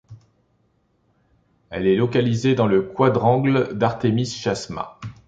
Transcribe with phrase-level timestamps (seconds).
[1.69, 4.97] Elle est localisée dans le quadrangle d'Artemis Chasma.